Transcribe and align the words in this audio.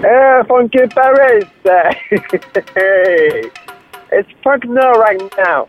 Hey, 0.00 0.42
Funky 0.46 0.86
Paris. 0.86 1.44
hey, 1.64 3.50
it's 4.12 4.30
Funk 4.44 4.64
No 4.64 4.92
right 4.92 5.20
now. 5.36 5.66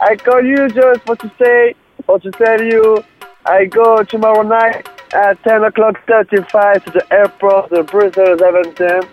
I 0.00 0.16
call 0.16 0.42
you 0.42 0.68
just 0.68 1.02
for 1.02 1.14
to 1.14 1.30
say, 1.40 1.74
for 2.06 2.18
to 2.18 2.32
tell 2.32 2.60
you, 2.60 3.04
I 3.44 3.66
go 3.66 4.02
tomorrow 4.02 4.42
night 4.42 4.88
at 5.14 5.40
10 5.44 5.62
o'clock 5.62 5.94
35 6.08 6.86
to 6.86 6.90
the 6.90 7.06
airport, 7.12 7.70
the 7.70 7.84
Brussels 7.84 8.40
Zaventem, 8.40 9.06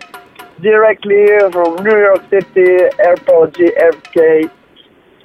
directly 0.64 1.28
from 1.52 1.84
New 1.84 1.96
York 1.96 2.28
City 2.32 2.90
Airport 3.06 3.54
JFK. 3.54 4.50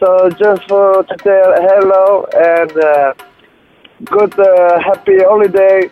So 0.00 0.28
just 0.28 0.68
for 0.68 1.02
to 1.02 1.16
tell 1.16 1.54
hello 1.56 2.26
and 2.36 2.72
uh, 2.76 3.14
good 4.04 4.38
uh, 4.38 4.78
happy 4.80 5.16
holiday, 5.24 5.90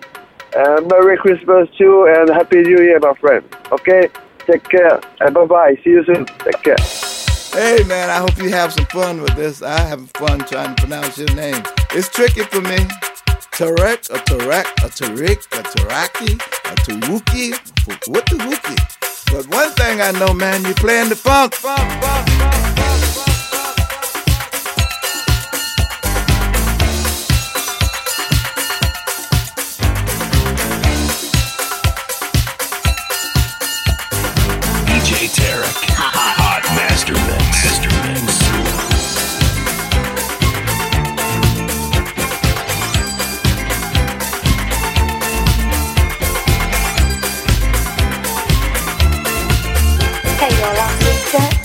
uh, 0.54 0.80
Merry 0.90 1.16
Christmas 1.16 1.68
too, 1.76 2.06
and 2.08 2.28
Happy 2.30 2.62
New 2.62 2.82
Year, 2.82 2.98
my 3.00 3.14
friend. 3.14 3.44
Okay, 3.72 4.08
take 4.46 4.68
care 4.68 5.00
and 5.20 5.34
bye 5.34 5.46
bye. 5.46 5.74
See 5.82 5.90
you 5.90 6.04
soon. 6.04 6.26
Take 6.26 6.62
care. 6.62 6.76
Hey 7.52 7.82
man, 7.84 8.10
I 8.10 8.18
hope 8.18 8.36
you 8.36 8.50
have 8.50 8.72
some 8.72 8.86
fun 8.86 9.22
with 9.22 9.34
this. 9.34 9.62
I 9.62 9.80
have 9.80 10.10
fun 10.10 10.40
trying 10.40 10.74
to 10.74 10.82
pronounce 10.82 11.16
your 11.18 11.34
name. 11.34 11.62
It's 11.92 12.08
tricky 12.08 12.42
for 12.42 12.60
me. 12.60 12.76
Tarek, 13.56 14.10
a 14.10 14.18
Tarek, 14.18 14.66
a 14.84 14.88
Tariq, 14.90 15.46
a 15.58 15.62
Taraki, 15.62 16.34
a 16.34 16.74
Taruki. 16.84 17.52
What 18.08 18.26
the 18.26 18.36
Wookie? 18.36 19.32
But 19.32 19.48
one 19.48 19.70
thing 19.70 20.02
I 20.02 20.10
know, 20.12 20.34
man, 20.34 20.62
you're 20.64 20.74
playing 20.74 21.08
the 21.08 21.16
funk, 21.16 21.54
funk, 21.54 21.80
funk, 22.02 22.28
funk. 22.28 22.65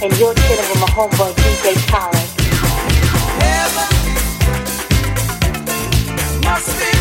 And 0.04 0.18
you're 0.18 0.34
chilling 0.34 0.68
with 0.70 0.80
my 0.80 0.88
homeboy 0.88 1.32
DJ 1.36 1.76
Tarek. 1.86 2.30
Must 6.44 6.80
be 6.80 7.01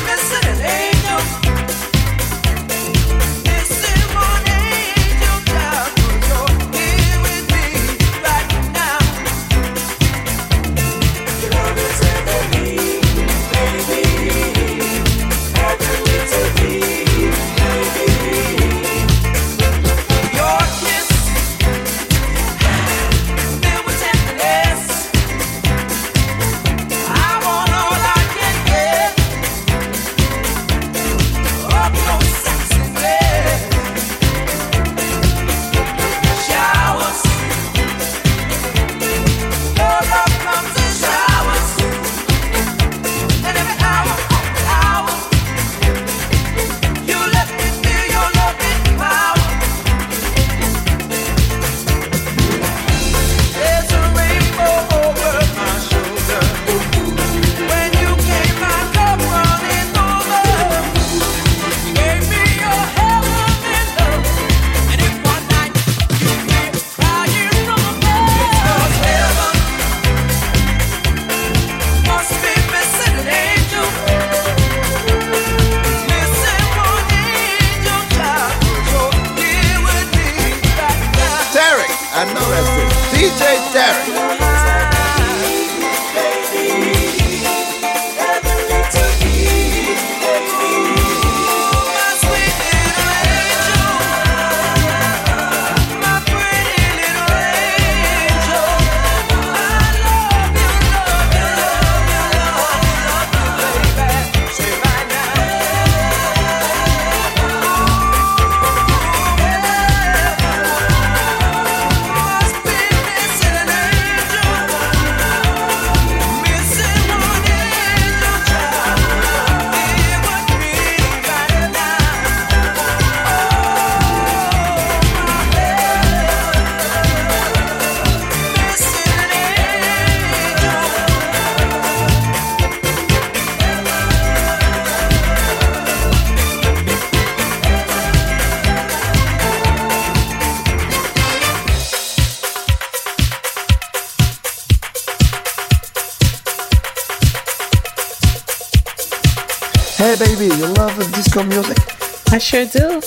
I 152.32 152.38
sure 152.38 152.64
do. 152.64 153.02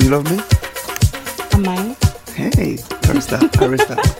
You 0.00 0.10
love 0.10 0.28
me? 0.28 0.42
I 1.52 1.58
might. 1.58 1.96
Hey. 2.30 2.78
I 3.04 3.66
respect. 3.66 4.18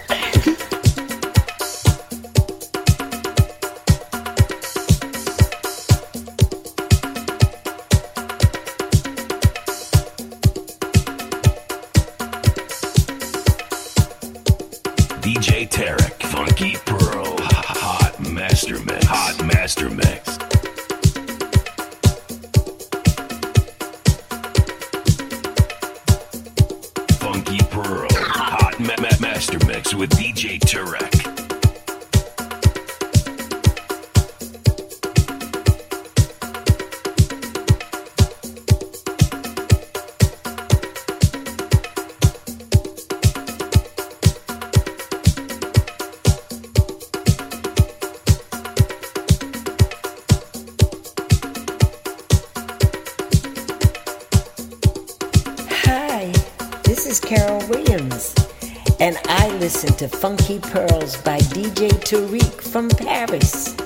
to 60.03 60.09
Funky 60.09 60.59
Pearls 60.59 61.17
by 61.19 61.39
DJ 61.39 61.89
Tarek 61.91 62.61
from 62.61 62.89
Paris. 62.89 63.77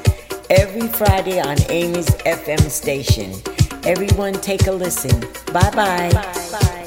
Every 0.49 0.89
Friday 0.89 1.41
on 1.41 1.59
Amy's 1.69 2.09
FM 2.25 2.71
station. 2.71 3.33
Everyone 3.85 4.33
take 4.33 4.67
a 4.67 4.73
listen. 4.73 5.21
Bye-bye. 5.53 6.11
Bye-bye. 6.13 6.87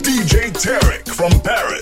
DJ 0.00 0.52
Tarek 0.52 1.06
from 1.14 1.38
Paris. 1.42 1.81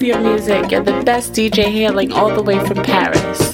love 0.00 0.06
your 0.06 0.20
music. 0.20 0.70
You're 0.70 0.82
the 0.82 1.02
best 1.04 1.32
DJ 1.32 1.64
hailing 1.64 2.12
all 2.12 2.34
the 2.34 2.42
way 2.42 2.58
from 2.66 2.82
Paris. 2.82 3.49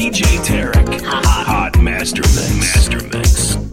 DJ 0.00 0.22
Tarek. 0.46 1.02
Hot, 1.02 1.26
hot 1.26 1.82
Master 1.82 2.22
Mix. 2.22 2.56
Master 2.56 3.06
Mix. 3.08 3.69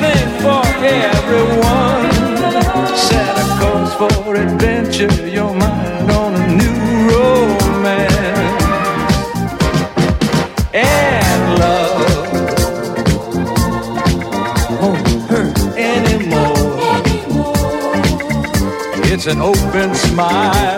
thing 0.00 0.28
for 0.42 0.62
everyone. 0.84 2.10
Set 2.96 3.36
a 3.36 3.46
course 3.60 3.94
for 3.94 4.36
adventure, 4.36 5.28
your 5.28 5.54
mind 5.54 6.10
on 6.10 6.34
a 6.34 6.46
new 6.60 6.76
romance. 7.10 8.46
And 10.74 11.58
love 11.58 11.98
won't 14.80 15.08
hurt 15.30 15.58
anymore. 15.76 16.56
It's 19.10 19.26
an 19.26 19.40
open 19.40 19.94
smile. 19.94 20.77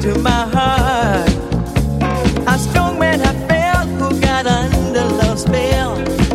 to 0.00 0.18
my 0.20 0.48
heart. 0.54 1.28
How 2.46 2.56
strong 2.56 2.98
men 2.98 3.20
I 3.20 3.34
felt 3.48 3.88
who 4.00 4.18
got 4.18 4.46
under 4.46 5.04
love's 5.20 5.42
spell. 5.42 5.92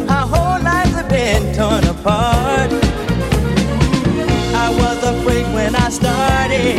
Our 0.07 0.27
whole 0.27 0.61
lives 0.63 0.91
have 0.91 1.09
been 1.09 1.43
torn 1.55 1.83
apart. 1.85 2.71
I 4.65 4.67
was 4.81 4.97
afraid 5.03 5.47
when 5.55 5.75
I 5.75 5.89
started. 5.89 6.77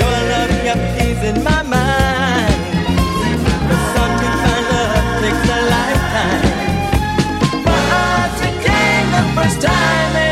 Your 0.00 0.16
love 0.30 0.52
kept 0.64 0.84
teasing 0.98 1.42
my 1.42 1.62
mind. 1.62 2.60
But 3.68 3.80
something 3.96 4.36
my 4.44 4.58
love 4.70 5.06
takes 5.22 5.46
a 5.56 5.60
lifetime. 5.74 6.42
But 7.64 8.30
the 9.14 9.22
first 9.36 9.62
time. 9.62 10.29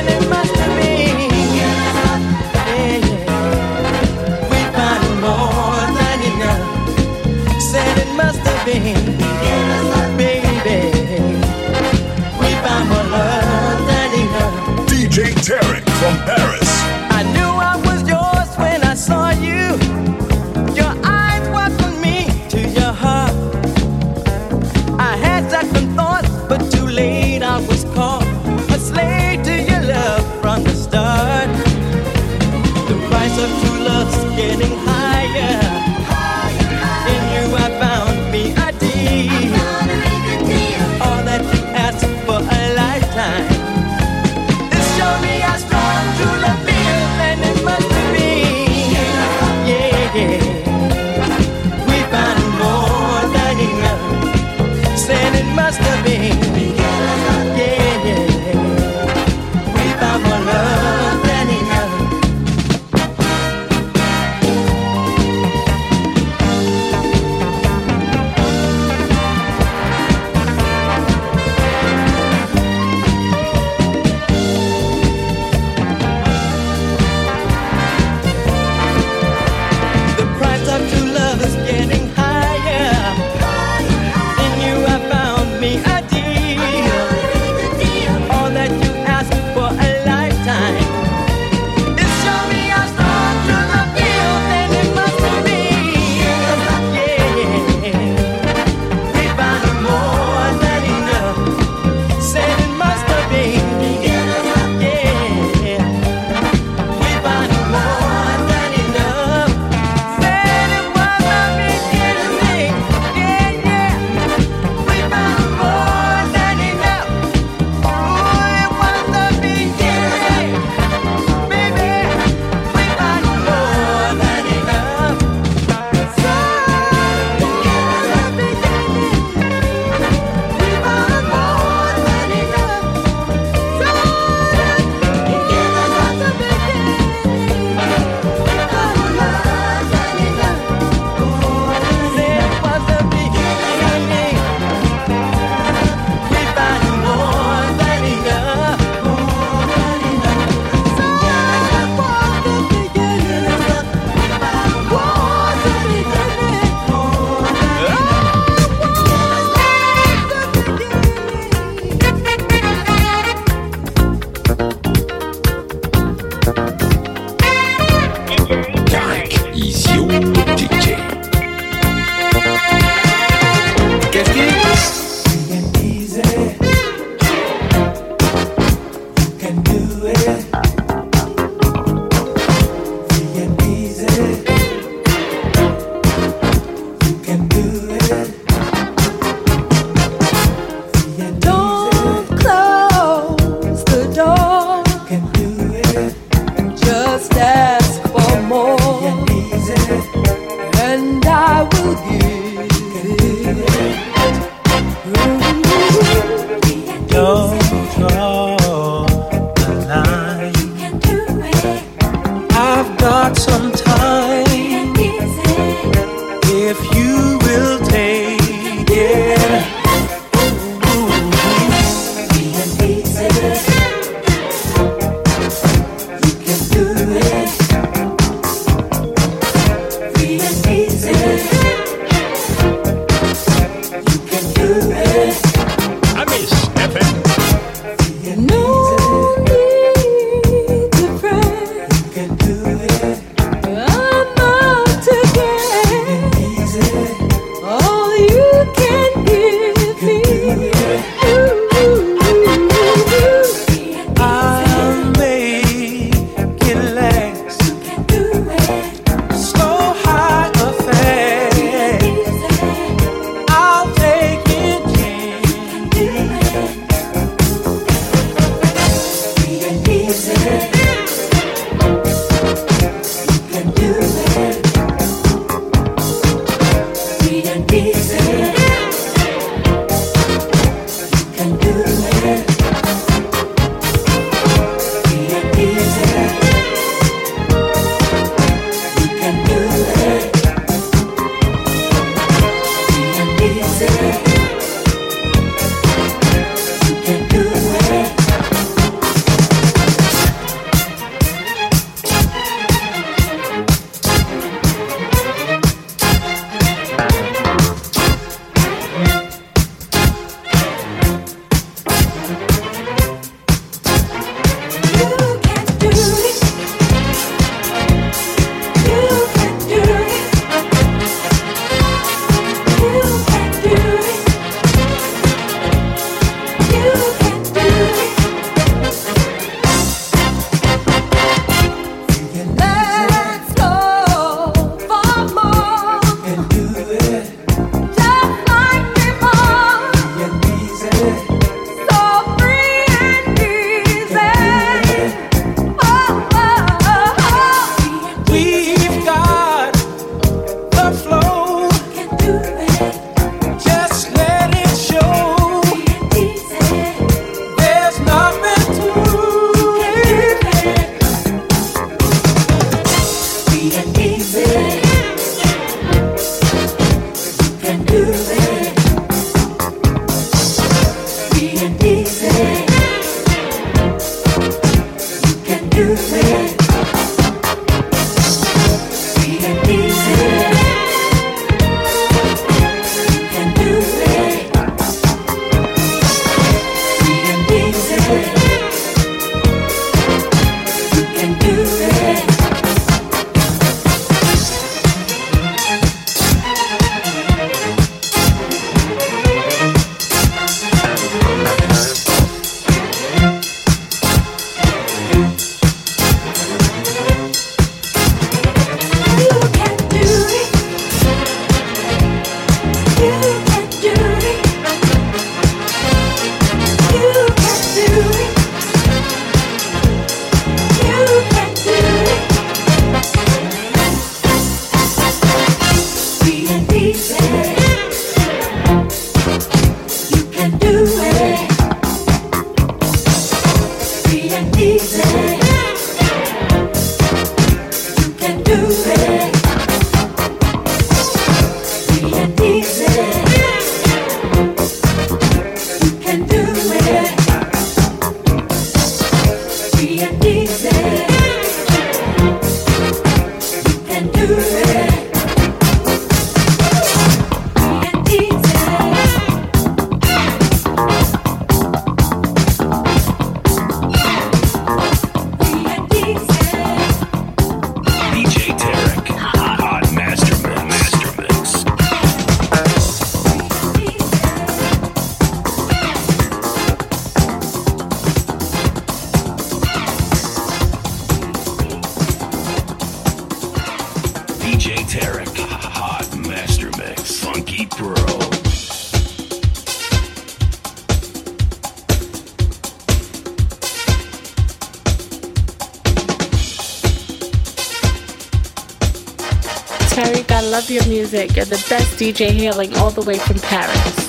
DJ 501.99 502.31
hailing 502.31 502.73
all 502.77 502.93
the 502.93 503.03
way 503.03 503.19
from 503.19 503.39
Paris. 503.41 504.08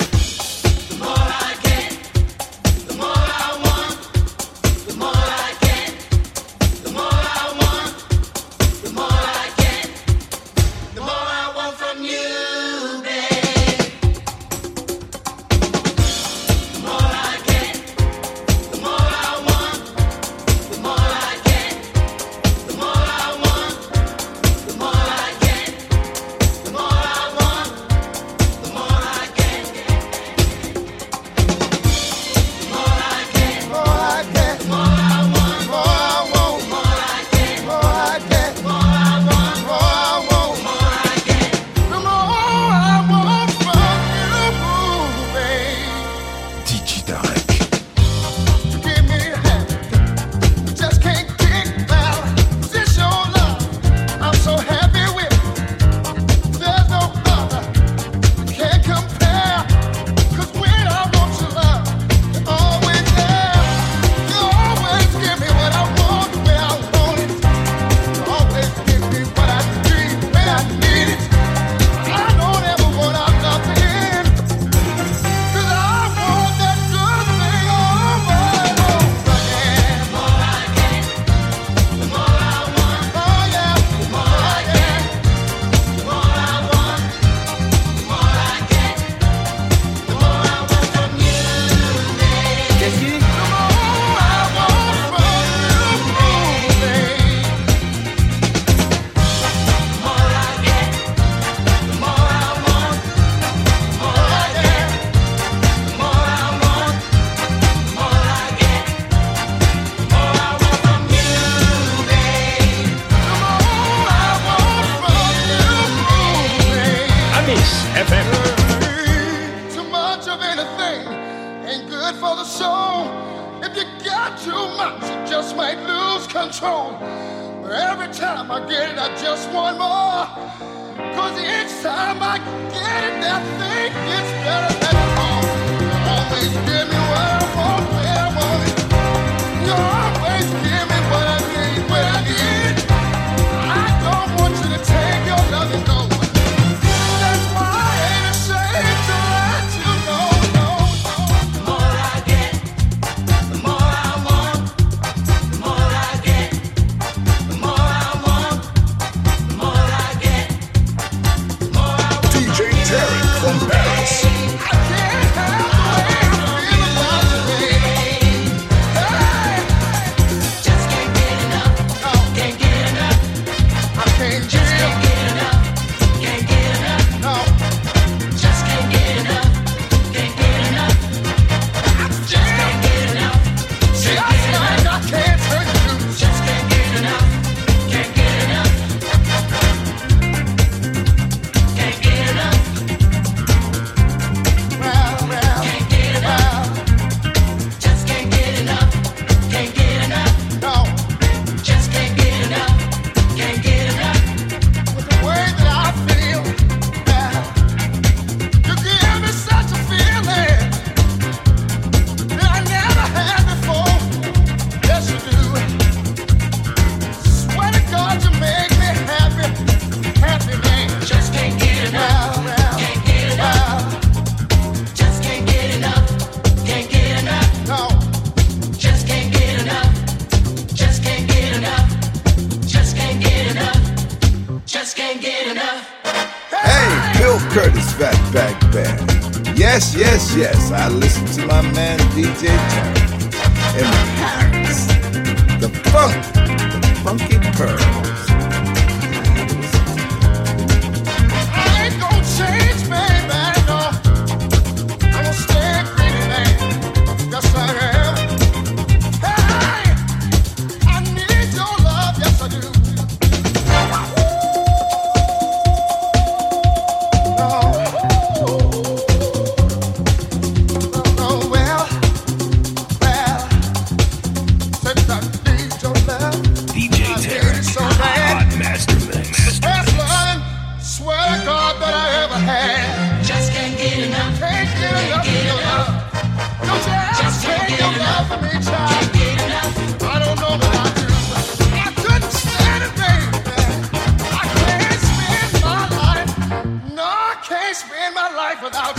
Without 298.62 298.99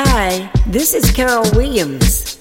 Hi, 0.00 0.48
this 0.64 0.94
is 0.94 1.10
Carol 1.10 1.42
Williams, 1.56 2.38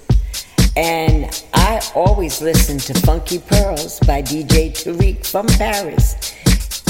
and 0.75 1.43
I 1.55 1.81
always 1.95 2.39
listen 2.39 2.77
to 2.77 2.93
Funky 3.01 3.39
Pearls 3.39 3.99
by 4.01 4.21
DJ 4.21 4.69
Tarek 4.69 5.25
from 5.25 5.47
Paris 5.47 6.35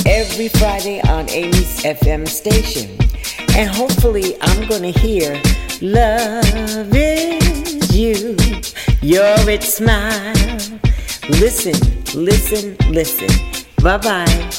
every 0.05 0.49
Friday 0.49 0.99
on 1.07 1.30
Amy's 1.30 1.84
FM 1.84 2.28
station. 2.28 2.97
And 3.55 3.70
hopefully, 3.70 4.36
I'm 4.41 4.68
going 4.68 4.91
to 4.91 4.99
hear 4.99 5.41
Love 5.82 6.93
is 6.93 7.95
You, 7.95 8.36
Your 9.01 9.49
It 9.49 9.63
Smile. 9.63 10.34
Listen, 11.30 11.80
listen, 12.13 12.76
listen. 12.91 13.30
Bye 13.82 13.97
bye. 13.99 14.51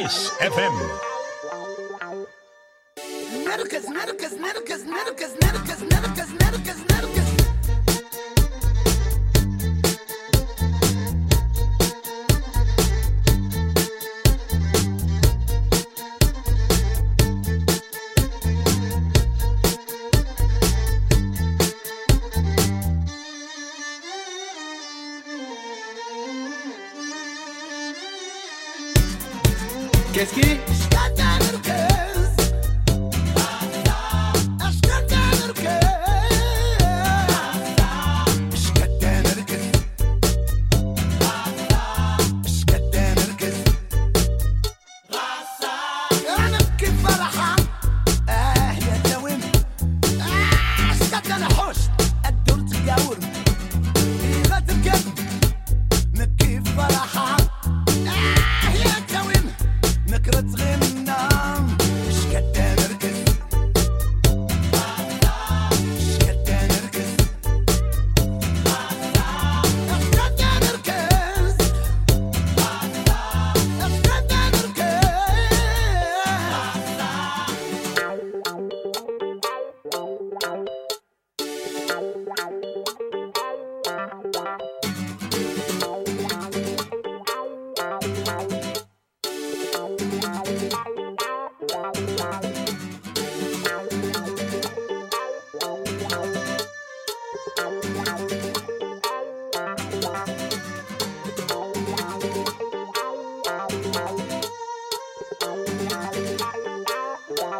Kiss 0.00 0.30
FM. 0.40 1.10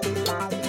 Bye. 0.02 0.59